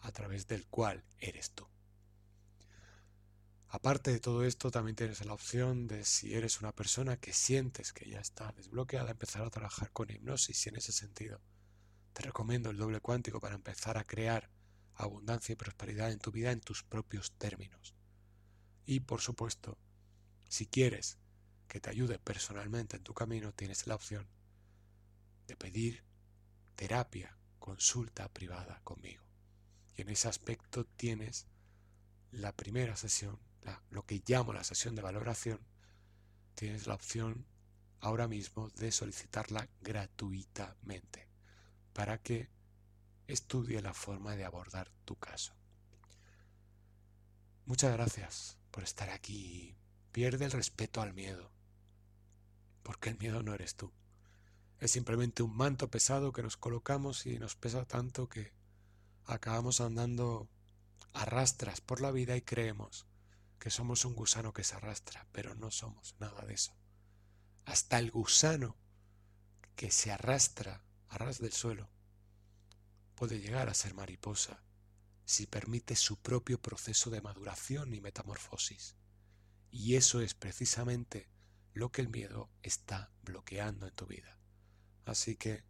a 0.01 0.11
través 0.11 0.45
del 0.45 0.67
cual 0.67 1.03
eres 1.17 1.49
tú. 1.51 1.72
Aparte 3.75 4.11
de 4.11 4.19
todo 4.19 4.43
esto, 4.43 4.69
también 4.69 4.95
tienes 4.95 5.25
la 5.25 5.33
opción 5.33 5.87
de 5.87 6.05
si 6.05 6.35
eres 6.35 6.61
una 6.61 6.75
persona 6.75 7.17
que 7.17 7.33
sientes 7.33 7.91
que 7.91 8.07
ya 8.07 8.19
está 8.19 8.51
desbloqueada, 8.51 9.09
empezar 9.09 9.41
a 9.41 9.49
trabajar 9.49 9.91
con 9.91 10.11
hipnosis 10.11 10.63
y 10.63 10.69
en 10.69 10.75
ese 10.75 10.91
sentido 10.91 11.41
te 12.13 12.21
recomiendo 12.21 12.69
el 12.69 12.77
doble 12.77 12.99
cuántico 12.99 13.39
para 13.39 13.55
empezar 13.55 13.97
a 13.97 14.03
crear 14.03 14.51
abundancia 14.93 15.53
y 15.53 15.55
prosperidad 15.55 16.11
en 16.11 16.19
tu 16.19 16.31
vida 16.31 16.51
en 16.51 16.61
tus 16.61 16.83
propios 16.83 17.31
términos. 17.39 17.95
Y 18.85 18.99
por 18.99 19.21
supuesto, 19.21 19.79
si 20.47 20.67
quieres 20.67 21.17
que 21.67 21.79
te 21.79 21.89
ayude 21.89 22.19
personalmente 22.19 22.97
en 22.97 23.03
tu 23.03 23.15
camino, 23.15 23.53
tienes 23.53 23.87
la 23.87 23.95
opción 23.95 24.27
de 25.47 25.57
pedir 25.57 26.03
terapia, 26.75 27.39
consulta 27.57 28.31
privada 28.31 28.81
conmigo. 28.83 29.23
Y 29.95 30.03
en 30.03 30.09
ese 30.09 30.27
aspecto 30.27 30.85
tienes 30.85 31.47
la 32.29 32.55
primera 32.55 32.95
sesión, 32.95 33.39
lo 33.89 34.05
que 34.05 34.21
llamo 34.25 34.53
la 34.53 34.63
sesión 34.63 34.95
de 34.95 35.01
valoración, 35.01 35.59
tienes 36.55 36.87
la 36.87 36.95
opción 36.95 37.45
ahora 37.99 38.27
mismo 38.27 38.69
de 38.71 38.91
solicitarla 38.91 39.69
gratuitamente 39.81 41.27
para 41.93 42.21
que 42.21 42.49
estudie 43.27 43.81
la 43.81 43.93
forma 43.93 44.35
de 44.35 44.45
abordar 44.45 44.91
tu 45.05 45.15
caso. 45.15 45.53
Muchas 47.65 47.93
gracias 47.93 48.57
por 48.71 48.83
estar 48.83 49.09
aquí. 49.09 49.77
Pierde 50.11 50.45
el 50.45 50.51
respeto 50.51 51.01
al 51.01 51.13
miedo, 51.13 51.51
porque 52.83 53.09
el 53.09 53.17
miedo 53.17 53.41
no 53.41 53.53
eres 53.53 53.75
tú. 53.75 53.91
Es 54.79 54.91
simplemente 54.91 55.43
un 55.43 55.55
manto 55.55 55.89
pesado 55.89 56.33
que 56.33 56.43
nos 56.43 56.57
colocamos 56.57 57.25
y 57.25 57.39
nos 57.39 57.55
pesa 57.55 57.85
tanto 57.85 58.27
que 58.27 58.51
acabamos 59.25 59.79
andando 59.79 60.49
arrastras 61.13 61.79
por 61.79 62.01
la 62.01 62.11
vida 62.11 62.35
y 62.35 62.41
creemos 62.41 63.07
que 63.63 63.71
somos 63.71 64.03
un 64.03 64.13
gusano 64.13 64.51
que 64.51 64.65
se 64.65 64.75
arrastra, 64.75 65.25
pero 65.31 65.55
no 65.55 65.71
somos 65.71 66.17
nada 66.19 66.45
de 66.45 66.53
eso. 66.53 66.75
Hasta 67.63 67.97
el 67.97 68.11
gusano 68.11 68.75
que 69.77 69.89
se 69.89 70.11
arrastra 70.11 70.83
a 71.07 71.17
ras 71.17 71.39
del 71.39 71.53
suelo 71.53 71.89
puede 73.15 73.39
llegar 73.39 73.69
a 73.69 73.73
ser 73.73 73.93
mariposa 73.93 74.61
si 75.23 75.47
permite 75.47 75.95
su 75.95 76.17
propio 76.17 76.61
proceso 76.61 77.09
de 77.09 77.21
maduración 77.21 77.93
y 77.93 78.01
metamorfosis. 78.01 78.97
Y 79.71 79.95
eso 79.95 80.19
es 80.19 80.33
precisamente 80.33 81.29
lo 81.73 81.89
que 81.89 82.01
el 82.01 82.09
miedo 82.09 82.49
está 82.63 83.13
bloqueando 83.21 83.87
en 83.87 83.95
tu 83.95 84.07
vida. 84.07 84.37
Así 85.05 85.37
que 85.37 85.63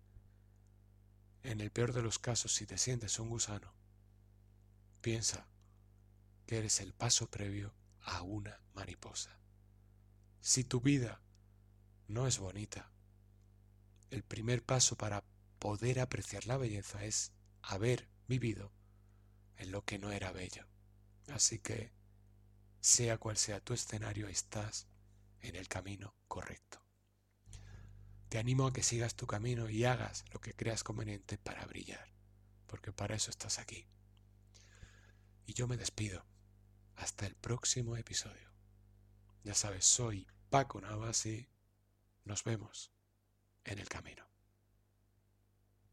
en 1.43 1.61
el 1.61 1.69
peor 1.69 1.93
de 1.93 2.01
los 2.01 2.17
casos, 2.17 2.55
si 2.55 2.65
te 2.65 2.79
sientes 2.79 3.19
un 3.19 3.29
gusano, 3.29 3.71
piensa 5.01 5.47
que 6.47 6.57
eres 6.57 6.79
el 6.79 6.91
paso 6.95 7.29
previo 7.29 7.75
a 8.03 8.21
una 8.21 8.61
mariposa. 8.73 9.39
Si 10.41 10.63
tu 10.63 10.81
vida 10.81 11.21
no 12.07 12.27
es 12.27 12.37
bonita, 12.39 12.91
el 14.09 14.23
primer 14.23 14.63
paso 14.63 14.97
para 14.97 15.23
poder 15.59 15.99
apreciar 15.99 16.45
la 16.45 16.57
belleza 16.57 17.03
es 17.05 17.31
haber 17.61 18.09
vivido 18.27 18.71
en 19.57 19.71
lo 19.71 19.83
que 19.85 19.99
no 19.99 20.11
era 20.11 20.31
bello. 20.31 20.67
Así 21.29 21.59
que, 21.59 21.93
sea 22.81 23.17
cual 23.17 23.37
sea 23.37 23.61
tu 23.61 23.73
escenario, 23.73 24.27
estás 24.27 24.87
en 25.39 25.55
el 25.55 25.67
camino 25.67 26.13
correcto. 26.27 26.83
Te 28.29 28.39
animo 28.39 28.67
a 28.67 28.73
que 28.73 28.83
sigas 28.83 29.15
tu 29.15 29.27
camino 29.27 29.69
y 29.69 29.85
hagas 29.85 30.25
lo 30.33 30.41
que 30.41 30.53
creas 30.53 30.83
conveniente 30.83 31.37
para 31.37 31.65
brillar, 31.65 32.11
porque 32.67 32.91
para 32.91 33.15
eso 33.15 33.29
estás 33.29 33.59
aquí. 33.59 33.87
Y 35.45 35.53
yo 35.53 35.67
me 35.67 35.77
despido. 35.77 36.25
Hasta 36.95 37.25
el 37.25 37.35
próximo 37.35 37.97
episodio. 37.97 38.51
Ya 39.43 39.53
sabes, 39.53 39.85
soy 39.85 40.27
Paco 40.49 40.79
Navas 40.79 41.25
y 41.25 41.47
nos 42.23 42.43
vemos 42.43 42.91
en 43.65 43.79
el 43.79 43.89
camino. 43.89 44.32